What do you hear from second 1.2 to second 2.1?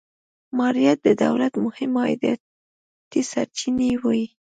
دولت مهمې